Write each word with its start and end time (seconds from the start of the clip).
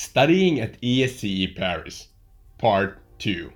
Studying 0.00 0.60
at 0.60 0.80
ESCE 0.80 1.56
Paris, 1.56 2.06
Part 2.56 3.00
2. 3.18 3.52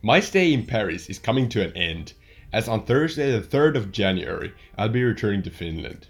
My 0.00 0.20
stay 0.20 0.54
in 0.54 0.64
Paris 0.64 1.10
is 1.10 1.18
coming 1.18 1.50
to 1.50 1.62
an 1.62 1.76
end, 1.76 2.14
as 2.50 2.66
on 2.66 2.86
Thursday, 2.86 3.30
the 3.30 3.46
3rd 3.46 3.76
of 3.76 3.92
January, 3.92 4.54
I'll 4.78 4.88
be 4.88 5.04
returning 5.04 5.42
to 5.42 5.50
Finland. 5.50 6.08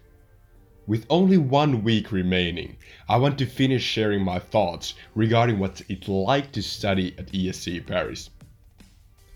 With 0.87 1.05
only 1.11 1.37
one 1.37 1.83
week 1.83 2.13
remaining, 2.13 2.77
I 3.09 3.17
want 3.17 3.39
to 3.39 3.45
finish 3.45 3.83
sharing 3.83 4.23
my 4.23 4.39
thoughts 4.39 4.95
regarding 5.17 5.59
what 5.59 5.83
it's 5.89 6.07
like 6.07 6.53
to 6.53 6.63
study 6.63 7.17
at 7.19 7.33
ESCE 7.33 7.85
Paris. 7.85 8.31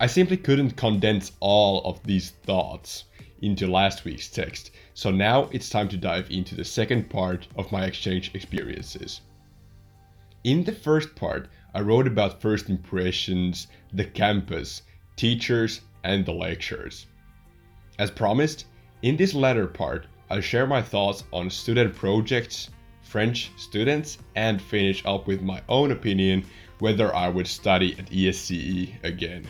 I 0.01 0.07
simply 0.07 0.37
couldn't 0.37 0.77
condense 0.77 1.31
all 1.39 1.81
of 1.85 2.03
these 2.03 2.31
thoughts 2.31 3.05
into 3.41 3.69
last 3.69 4.05
week's 4.05 4.29
text, 4.29 4.73
so 4.93 5.13
now 5.13 5.49
it's 5.53 5.71
time 5.71 5.89
to 5.91 5.97
dive 5.97 6.31
into 6.31 6.57
the 6.57 6.65
second 6.65 7.09
part 7.09 7.47
of 7.57 7.71
my 7.71 7.85
exchange 7.85 8.33
experiences. 8.35 9.21
In 10.43 10.65
the 10.65 10.73
first 10.73 11.15
part, 11.15 11.49
I 11.75 11.81
wrote 11.81 12.09
about 12.09 12.41
first 12.41 12.69
impressions, 12.69 13.69
the 13.93 14.05
campus, 14.05 14.83
teachers, 15.15 15.83
and 16.03 16.27
the 16.27 16.33
lectures. 16.33 17.07
As 17.97 18.11
promised, 18.11 18.67
in 19.03 19.17
this 19.17 19.33
latter 19.33 19.69
part, 19.69 20.07
I'll 20.29 20.41
share 20.41 20.67
my 20.67 20.83
thoughts 20.83 21.23
on 21.33 21.49
student 21.51 21.95
projects, 21.95 22.71
French 23.03 23.53
students, 23.57 24.19
and 24.35 24.61
finish 24.61 25.05
up 25.07 25.29
with 25.29 25.41
my 25.41 25.63
own 25.69 25.93
opinion 25.93 26.45
whether 26.81 27.15
I 27.15 27.29
would 27.29 27.47
study 27.47 27.97
at 27.97 28.11
ESCE 28.11 29.05
again. 29.05 29.47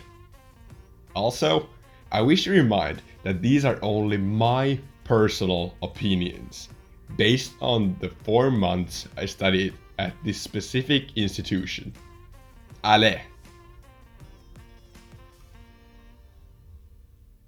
Also, 1.15 1.69
I 2.11 2.21
wish 2.21 2.43
to 2.43 2.51
remind 2.51 3.01
that 3.23 3.41
these 3.41 3.65
are 3.65 3.79
only 3.81 4.17
my 4.17 4.79
personal 5.05 5.73
opinions 5.81 6.69
based 7.17 7.53
on 7.61 7.95
the 8.01 8.09
four 8.09 8.51
months 8.51 9.07
I 9.17 9.25
studied 9.25 9.73
at 9.97 10.13
this 10.23 10.39
specific 10.39 11.15
institution. 11.15 11.93
Allez! 12.83 13.21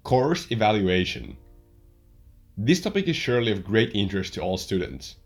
Course 0.02 0.50
evaluation. 0.50 1.36
This 2.56 2.80
topic 2.80 3.06
is 3.06 3.16
surely 3.16 3.52
of 3.52 3.64
great 3.64 3.94
interest 3.94 4.34
to 4.34 4.40
all 4.40 4.56
students. 4.56 5.16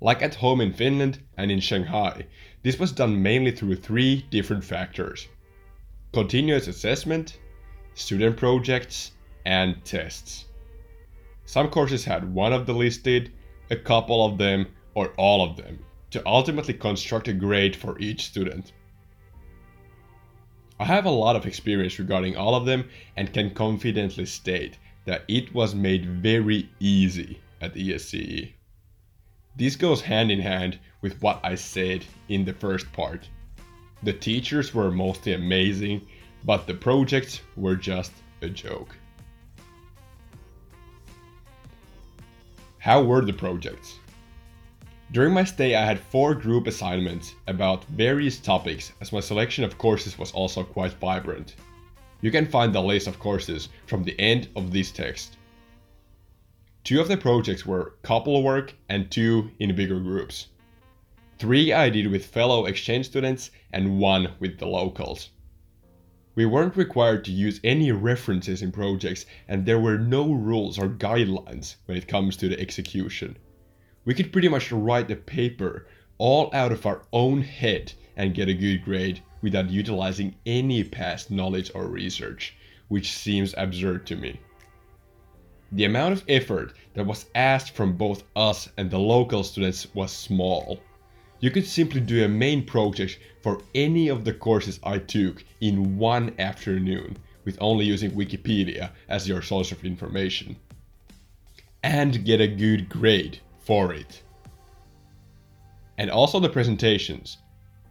Like 0.00 0.22
at 0.22 0.34
home 0.34 0.60
in 0.60 0.72
Finland 0.72 1.20
and 1.36 1.50
in 1.50 1.60
Shanghai, 1.60 2.26
this 2.62 2.78
was 2.78 2.92
done 2.92 3.22
mainly 3.22 3.52
through 3.52 3.76
three 3.76 4.26
different 4.30 4.64
factors 4.64 5.28
continuous 6.12 6.66
assessment, 6.66 7.38
student 7.98 8.36
projects, 8.36 9.12
and 9.44 9.84
tests. 9.84 10.44
Some 11.46 11.68
courses 11.68 12.04
had 12.04 12.32
one 12.32 12.52
of 12.52 12.64
the 12.64 12.72
listed, 12.72 13.32
a 13.70 13.76
couple 13.76 14.24
of 14.24 14.38
them, 14.38 14.66
or 14.94 15.08
all 15.16 15.42
of 15.44 15.56
them, 15.56 15.78
to 16.10 16.22
ultimately 16.24 16.74
construct 16.74 17.26
a 17.26 17.32
grade 17.32 17.74
for 17.74 17.98
each 17.98 18.24
student. 18.24 18.72
I 20.78 20.84
have 20.84 21.06
a 21.06 21.10
lot 21.10 21.34
of 21.34 21.44
experience 21.44 21.98
regarding 21.98 22.36
all 22.36 22.54
of 22.54 22.66
them 22.66 22.88
and 23.16 23.32
can 23.32 23.50
confidently 23.50 24.26
state 24.26 24.78
that 25.04 25.24
it 25.26 25.52
was 25.52 25.74
made 25.74 26.22
very 26.22 26.70
easy 26.78 27.40
at 27.60 27.74
ESCE. 27.74 28.52
This 29.56 29.74
goes 29.74 30.02
hand 30.02 30.30
in 30.30 30.38
hand 30.38 30.78
with 31.00 31.20
what 31.20 31.40
I 31.42 31.56
said 31.56 32.04
in 32.28 32.44
the 32.44 32.52
first 32.52 32.92
part. 32.92 33.28
The 34.04 34.12
teachers 34.12 34.72
were 34.72 34.92
mostly 34.92 35.32
amazing, 35.32 36.06
but 36.44 36.66
the 36.66 36.74
projects 36.74 37.40
were 37.56 37.76
just 37.76 38.12
a 38.42 38.48
joke. 38.48 38.94
How 42.78 43.02
were 43.02 43.24
the 43.24 43.32
projects? 43.32 43.98
During 45.10 45.32
my 45.32 45.44
stay, 45.44 45.74
I 45.74 45.84
had 45.84 45.98
four 45.98 46.34
group 46.34 46.66
assignments 46.66 47.34
about 47.46 47.84
various 47.86 48.38
topics, 48.38 48.92
as 49.00 49.12
my 49.12 49.20
selection 49.20 49.64
of 49.64 49.78
courses 49.78 50.18
was 50.18 50.32
also 50.32 50.62
quite 50.62 50.92
vibrant. 50.92 51.56
You 52.20 52.30
can 52.30 52.46
find 52.46 52.74
the 52.74 52.82
list 52.82 53.06
of 53.06 53.18
courses 53.18 53.68
from 53.86 54.04
the 54.04 54.18
end 54.20 54.48
of 54.54 54.70
this 54.70 54.90
text. 54.90 55.36
Two 56.84 57.00
of 57.00 57.08
the 57.08 57.16
projects 57.16 57.64
were 57.64 57.94
couple 58.02 58.42
work 58.42 58.74
and 58.88 59.10
two 59.10 59.50
in 59.58 59.74
bigger 59.74 60.00
groups. 60.00 60.48
Three 61.38 61.72
I 61.72 61.88
did 61.90 62.06
with 62.08 62.26
fellow 62.26 62.66
exchange 62.66 63.06
students 63.06 63.50
and 63.72 63.98
one 63.98 64.32
with 64.40 64.58
the 64.58 64.66
locals. 64.66 65.30
We 66.34 66.46
weren't 66.46 66.76
required 66.76 67.24
to 67.24 67.32
use 67.32 67.60
any 67.64 67.90
references 67.90 68.62
in 68.62 68.70
projects, 68.70 69.26
and 69.48 69.64
there 69.64 69.80
were 69.80 69.98
no 69.98 70.32
rules 70.32 70.78
or 70.78 70.88
guidelines 70.88 71.76
when 71.86 71.96
it 71.96 72.06
comes 72.06 72.36
to 72.36 72.48
the 72.48 72.60
execution. 72.60 73.36
We 74.04 74.14
could 74.14 74.32
pretty 74.32 74.48
much 74.48 74.70
write 74.70 75.08
the 75.08 75.16
paper 75.16 75.86
all 76.18 76.50
out 76.52 76.72
of 76.72 76.86
our 76.86 77.02
own 77.12 77.42
head 77.42 77.92
and 78.16 78.34
get 78.34 78.48
a 78.48 78.54
good 78.54 78.84
grade 78.84 79.22
without 79.42 79.70
utilizing 79.70 80.34
any 80.44 80.82
past 80.84 81.30
knowledge 81.30 81.70
or 81.74 81.86
research, 81.86 82.54
which 82.88 83.12
seems 83.12 83.54
absurd 83.56 84.06
to 84.06 84.16
me. 84.16 84.40
The 85.70 85.84
amount 85.84 86.14
of 86.14 86.24
effort 86.28 86.72
that 86.94 87.06
was 87.06 87.26
asked 87.34 87.72
from 87.72 87.96
both 87.96 88.24
us 88.34 88.68
and 88.76 88.90
the 88.90 88.98
local 88.98 89.44
students 89.44 89.94
was 89.94 90.10
small. 90.10 90.80
You 91.40 91.50
could 91.50 91.66
simply 91.66 92.00
do 92.00 92.24
a 92.24 92.28
main 92.28 92.64
project 92.64 93.18
for 93.42 93.62
any 93.74 94.08
of 94.08 94.24
the 94.24 94.32
courses 94.32 94.80
I 94.82 94.98
took 94.98 95.44
in 95.60 95.96
one 95.96 96.34
afternoon 96.38 97.16
with 97.44 97.58
only 97.60 97.84
using 97.84 98.10
Wikipedia 98.10 98.90
as 99.08 99.28
your 99.28 99.40
source 99.42 99.70
of 99.70 99.84
information. 99.84 100.56
And 101.82 102.24
get 102.24 102.40
a 102.40 102.48
good 102.48 102.88
grade 102.88 103.38
for 103.60 103.92
it. 103.92 104.22
And 105.96 106.10
also 106.10 106.40
the 106.40 106.48
presentations. 106.48 107.38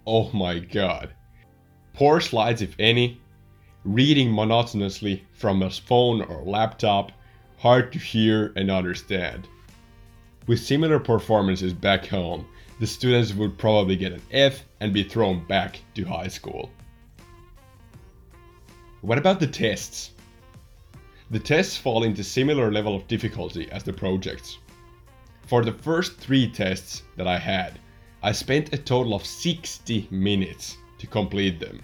Oh 0.06 0.30
my 0.32 0.60
god. 0.60 1.14
Poor 1.94 2.20
slides 2.20 2.62
if 2.62 2.76
any, 2.80 3.20
reading 3.86 4.34
monotonously 4.34 5.24
from 5.32 5.64
a 5.64 5.70
phone 5.70 6.22
or 6.22 6.44
laptop, 6.44 7.14
hard 7.58 7.92
to 7.94 8.00
hear 8.00 8.52
and 8.56 8.70
understand. 8.70 9.48
With 10.48 10.60
similar 10.60 11.00
performances 11.00 11.74
back 11.74 12.06
home, 12.06 12.46
the 12.80 12.88
students 12.88 13.34
would 13.34 13.58
probably 13.58 13.96
get 13.96 14.14
an 14.14 14.22
F 14.32 14.64
and 14.80 14.94
be 14.94 15.04
thrown 15.04 15.44
back 15.46 15.80
to 15.96 16.04
high 16.06 16.28
school. 16.28 16.70
What 19.02 19.18
about 19.18 19.40
the 19.40 19.48
tests? 19.48 20.12
The 21.32 21.40
tests 21.40 21.76
fall 21.76 22.04
into 22.04 22.24
similar 22.24 22.72
level 22.72 22.96
of 22.96 23.08
difficulty 23.08 23.70
as 23.72 23.84
the 23.84 23.94
projects. 23.94 24.60
For 25.46 25.64
the 25.64 25.72
first 25.72 26.18
three 26.18 26.50
tests 26.50 27.04
that 27.16 27.28
I 27.28 27.38
had, 27.38 27.80
I 28.22 28.32
spent 28.32 28.74
a 28.74 28.78
total 28.78 29.14
of 29.14 29.26
60 29.26 30.08
minutes 30.12 30.78
to 31.00 31.08
complete 31.08 31.60
them. 31.60 31.82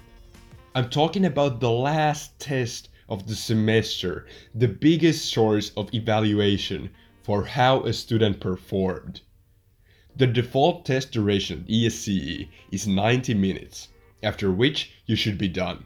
I'm 0.75 0.89
talking 0.89 1.25
about 1.25 1.59
the 1.59 1.71
last 1.71 2.37
test 2.39 2.89
of 3.09 3.27
the 3.27 3.35
semester, 3.35 4.25
the 4.55 4.67
biggest 4.67 5.31
source 5.31 5.71
of 5.77 5.93
evaluation 5.93 6.89
for 7.21 7.45
how 7.45 7.83
a 7.83 7.93
student 7.93 8.39
performed. 8.39 9.21
The 10.15 10.27
default 10.27 10.85
test 10.85 11.11
duration 11.11 11.65
ESCE 11.67 12.47
is 12.71 12.87
90 12.87 13.33
minutes, 13.33 13.89
after 14.21 14.51
which 14.51 14.91
you 15.07 15.15
should 15.15 15.39
be 15.39 15.47
done. 15.47 15.85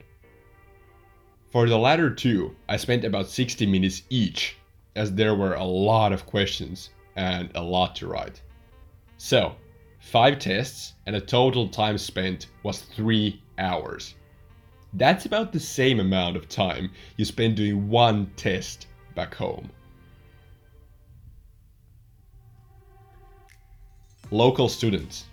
For 1.49 1.69
the 1.69 1.77
latter 1.77 2.13
two, 2.13 2.53
I 2.67 2.75
spent 2.75 3.05
about 3.05 3.29
60 3.29 3.65
minutes 3.65 4.03
each, 4.09 4.57
as 4.97 5.13
there 5.13 5.33
were 5.33 5.53
a 5.53 5.63
lot 5.63 6.11
of 6.11 6.25
questions 6.25 6.89
and 7.15 7.49
a 7.55 7.63
lot 7.63 7.95
to 7.95 8.07
write. 8.07 8.41
So, 9.17 9.55
5 9.99 10.39
tests 10.39 10.93
and 11.05 11.15
a 11.15 11.21
total 11.21 11.69
time 11.69 11.97
spent 11.97 12.47
was 12.63 12.81
3 12.81 13.41
hours. 13.57 14.15
That's 14.93 15.25
about 15.25 15.53
the 15.53 15.59
same 15.59 16.01
amount 16.01 16.35
of 16.35 16.49
time 16.49 16.91
you 17.15 17.23
spend 17.23 17.55
doing 17.55 17.87
one 17.87 18.29
test 18.35 18.87
back 19.15 19.33
home. 19.33 19.69
Local 24.31 24.67
students. 24.67 25.25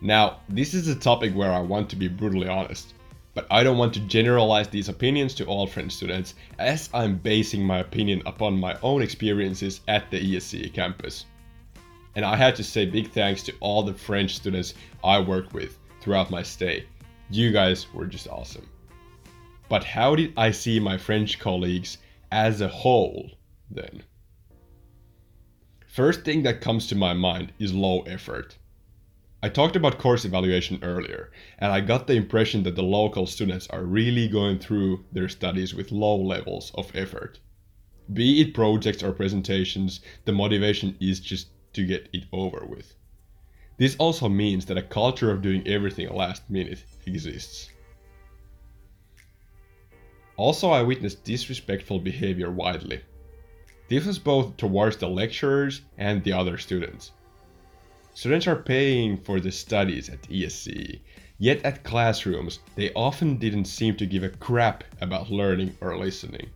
Now, 0.00 0.40
this 0.48 0.74
is 0.74 0.88
a 0.88 0.94
topic 0.94 1.34
where 1.34 1.52
I 1.52 1.60
want 1.60 1.88
to 1.90 1.96
be 1.96 2.08
brutally 2.08 2.48
honest, 2.48 2.94
but 3.32 3.46
I 3.50 3.62
don't 3.62 3.78
want 3.78 3.94
to 3.94 4.00
generalize 4.00 4.68
these 4.68 4.88
opinions 4.88 5.34
to 5.34 5.44
all 5.46 5.66
French 5.66 5.92
students 5.92 6.34
as 6.58 6.90
I'm 6.92 7.16
basing 7.16 7.64
my 7.64 7.78
opinion 7.78 8.22
upon 8.26 8.58
my 8.58 8.76
own 8.82 9.02
experiences 9.02 9.80
at 9.88 10.10
the 10.10 10.18
ESCE 10.20 10.72
campus. 10.72 11.26
And 12.16 12.24
I 12.24 12.36
had 12.36 12.54
to 12.56 12.64
say 12.64 12.86
big 12.86 13.10
thanks 13.10 13.42
to 13.44 13.54
all 13.60 13.82
the 13.82 13.94
French 13.94 14.36
students 14.36 14.74
I 15.02 15.18
worked 15.18 15.52
with 15.52 15.78
throughout 16.00 16.30
my 16.30 16.42
stay. 16.42 16.86
You 17.30 17.50
guys 17.50 17.92
were 17.92 18.06
just 18.06 18.28
awesome. 18.28 18.68
But 19.68 19.82
how 19.82 20.14
did 20.14 20.32
I 20.36 20.50
see 20.50 20.78
my 20.78 20.98
French 20.98 21.38
colleagues 21.38 21.98
as 22.30 22.60
a 22.60 22.68
whole 22.68 23.30
then? 23.70 24.02
First 25.94 26.24
thing 26.24 26.42
that 26.42 26.60
comes 26.60 26.88
to 26.88 26.96
my 26.96 27.14
mind 27.14 27.52
is 27.60 27.72
low 27.72 28.00
effort. 28.00 28.58
I 29.44 29.48
talked 29.48 29.76
about 29.76 30.00
course 30.00 30.24
evaluation 30.24 30.80
earlier, 30.82 31.30
and 31.60 31.70
I 31.70 31.82
got 31.82 32.08
the 32.08 32.14
impression 32.14 32.64
that 32.64 32.74
the 32.74 32.82
local 32.82 33.28
students 33.28 33.68
are 33.68 33.84
really 33.84 34.26
going 34.26 34.58
through 34.58 35.04
their 35.12 35.28
studies 35.28 35.72
with 35.72 35.92
low 35.92 36.16
levels 36.16 36.72
of 36.74 36.90
effort. 36.96 37.38
Be 38.12 38.40
it 38.40 38.54
projects 38.54 39.04
or 39.04 39.12
presentations, 39.12 40.00
the 40.24 40.32
motivation 40.32 40.96
is 40.98 41.20
just 41.20 41.46
to 41.74 41.86
get 41.86 42.08
it 42.12 42.24
over 42.32 42.66
with. 42.66 42.96
This 43.76 43.94
also 43.94 44.28
means 44.28 44.66
that 44.66 44.76
a 44.76 44.82
culture 44.82 45.30
of 45.30 45.42
doing 45.42 45.64
everything 45.64 46.08
last 46.08 46.50
minute 46.50 46.82
exists. 47.06 47.70
Also, 50.36 50.70
I 50.70 50.82
witnessed 50.82 51.22
disrespectful 51.22 52.00
behavior 52.00 52.50
widely. 52.50 53.02
This 53.86 54.06
was 54.06 54.18
both 54.18 54.56
towards 54.56 54.96
the 54.96 55.08
lecturers 55.08 55.82
and 55.98 56.24
the 56.24 56.32
other 56.32 56.56
students. 56.56 57.12
Students 58.14 58.46
are 58.46 58.56
paying 58.56 59.18
for 59.18 59.40
the 59.40 59.52
studies 59.52 60.08
at 60.08 60.22
ESC, 60.22 61.00
yet 61.38 61.62
at 61.64 61.84
classrooms 61.84 62.60
they 62.76 62.92
often 62.94 63.36
didn't 63.36 63.66
seem 63.66 63.96
to 63.96 64.06
give 64.06 64.22
a 64.22 64.30
crap 64.30 64.84
about 65.02 65.30
learning 65.30 65.76
or 65.80 65.98
listening. 65.98 66.48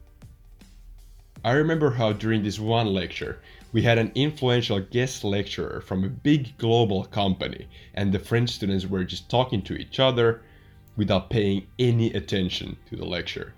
I 1.44 1.52
remember 1.52 1.90
how 1.90 2.12
during 2.12 2.42
this 2.42 2.58
one 2.58 2.86
lecture 2.86 3.40
we 3.72 3.82
had 3.82 3.98
an 3.98 4.10
influential 4.14 4.80
guest 4.80 5.22
lecturer 5.22 5.82
from 5.82 6.04
a 6.04 6.08
big 6.08 6.56
global 6.56 7.04
company, 7.04 7.66
and 7.94 8.10
the 8.10 8.18
French 8.18 8.50
students 8.50 8.86
were 8.86 9.04
just 9.04 9.28
talking 9.28 9.60
to 9.62 9.74
each 9.74 10.00
other 10.00 10.40
without 10.96 11.28
paying 11.28 11.66
any 11.78 12.12
attention 12.12 12.76
to 12.88 12.96
the 12.96 13.04
lecture. 13.04 13.52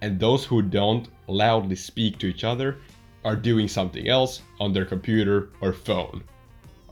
And 0.00 0.18
those 0.18 0.44
who 0.44 0.60
don't 0.60 1.08
loudly 1.26 1.76
speak 1.76 2.18
to 2.18 2.26
each 2.26 2.44
other 2.44 2.78
are 3.26 3.34
doing 3.34 3.66
something 3.66 4.06
else 4.06 4.42
on 4.60 4.72
their 4.72 4.84
computer 4.84 5.50
or 5.60 5.72
phone 5.72 6.22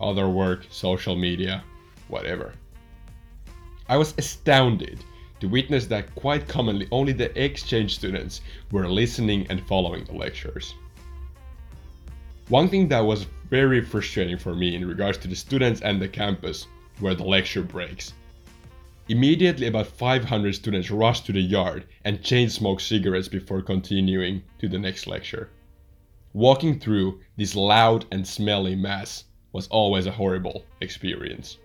other 0.01 0.29
work, 0.29 0.67
social 0.69 1.15
media, 1.15 1.63
whatever. 2.09 2.53
I 3.89 3.97
was 3.97 4.15
astounded 4.19 5.05
to 5.39 5.47
witness 5.47 5.87
that 5.87 6.13
quite 6.17 6.49
commonly 6.49 6.89
only 6.91 7.13
the 7.13 7.31
exchange 7.41 7.95
students 7.95 8.41
were 8.73 8.89
listening 8.89 9.47
and 9.49 9.65
following 9.69 10.05
the 10.05 10.15
lectures. 10.15 10.75
One 12.49 12.69
thing 12.69 12.89
that 12.89 13.07
was 13.07 13.29
very 13.49 13.81
frustrating 13.81 14.37
for 14.37 14.57
me 14.57 14.75
in 14.75 14.89
regards 14.89 15.19
to 15.19 15.29
the 15.29 15.37
students 15.37 15.83
and 15.83 16.03
the 16.03 16.09
campus 16.09 16.67
were 17.01 17.15
the 17.15 17.23
lecture 17.23 17.63
breaks. 17.63 18.13
Immediately 19.09 19.69
about 19.69 19.87
500 19.87 20.55
students 20.55 20.91
rushed 20.91 21.27
to 21.27 21.33
the 21.33 21.41
yard 21.41 21.85
and 22.05 22.25
chain 22.25 22.51
smoked 22.51 22.83
cigarettes 22.83 23.29
before 23.29 23.63
continuing 23.63 24.43
to 24.59 24.69
the 24.69 24.81
next 24.81 25.07
lecture. 25.07 25.51
Walking 26.35 26.81
through 26.81 27.21
this 27.37 27.55
loud 27.55 28.07
and 28.11 28.27
smelly 28.27 28.75
mass 28.75 29.25
was 29.53 29.69
always 29.69 30.07
a 30.07 30.11
horrible 30.11 30.65
experience. 30.81 31.59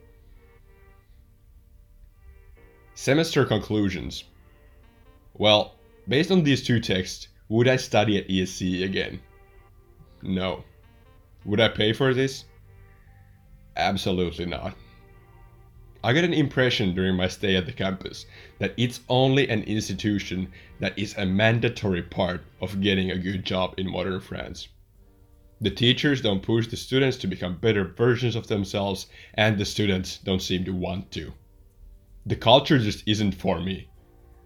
Semester 2.93 3.45
conclusions. 3.45 4.25
Well, 5.33 5.73
based 6.07 6.29
on 6.29 6.43
these 6.43 6.63
two 6.63 6.79
texts, 6.79 7.29
would 7.47 7.67
I 7.67 7.77
study 7.77 8.17
at 8.19 8.27
ESC 8.27 8.83
again? 8.83 9.19
No. 10.21 10.63
Would 11.45 11.59
I 11.59 11.69
pay 11.69 11.91
for 11.91 12.13
this? 12.13 12.45
Absolutely 13.75 14.45
not. 14.45 14.75
I 16.01 16.13
got 16.13 16.23
an 16.23 16.33
impression 16.33 16.95
during 16.95 17.17
my 17.17 17.27
stay 17.27 17.57
at 17.57 17.65
the 17.65 17.73
campus 17.73 18.25
that 18.57 18.73
it's 18.77 19.01
only 19.09 19.49
an 19.49 19.63
institution 19.63 20.49
that 20.79 20.97
is 20.97 21.13
a 21.17 21.25
mandatory 21.25 22.01
part 22.01 22.45
of 22.61 22.79
getting 22.79 23.11
a 23.11 23.17
good 23.17 23.43
job 23.43 23.73
in 23.77 23.91
modern 23.91 24.21
France. 24.21 24.69
The 25.59 25.71
teachers 25.71 26.21
don't 26.21 26.41
push 26.41 26.67
the 26.67 26.77
students 26.77 27.17
to 27.17 27.27
become 27.27 27.57
better 27.57 27.83
versions 27.83 28.37
of 28.37 28.47
themselves, 28.47 29.07
and 29.33 29.57
the 29.57 29.65
students 29.65 30.19
don't 30.19 30.41
seem 30.41 30.63
to 30.63 30.73
want 30.73 31.11
to. 31.11 31.33
The 32.25 32.37
culture 32.37 32.79
just 32.79 33.05
isn't 33.05 33.33
for 33.33 33.59
me. 33.59 33.89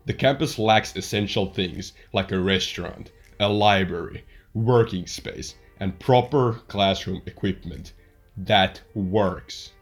The 0.07 0.13
campus 0.13 0.57
lacks 0.57 0.95
essential 0.95 1.53
things 1.53 1.94
like 2.13 2.31
a 2.31 2.39
restaurant, 2.39 3.11
a 3.39 3.47
library, 3.47 4.25
working 4.56 5.06
space, 5.06 5.53
and 5.79 5.99
proper 5.99 6.53
classroom 6.67 7.21
equipment 7.27 7.94
that 8.35 8.81
works. 8.95 9.73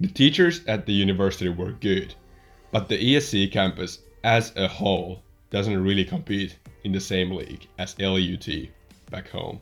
The 0.00 0.08
teachers 0.08 0.62
at 0.66 0.86
the 0.86 0.94
university 0.94 1.50
were 1.50 1.72
good, 1.72 2.14
but 2.72 2.88
the 2.88 2.96
ESC 2.96 3.52
campus 3.52 3.98
as 4.24 4.50
a 4.56 4.66
whole 4.66 5.22
doesn't 5.50 5.82
really 5.82 6.06
compete 6.06 6.56
in 6.84 6.92
the 6.92 7.00
same 7.00 7.30
league 7.32 7.66
as 7.78 7.98
LUT 7.98 8.48
back 9.10 9.28
home. 9.28 9.60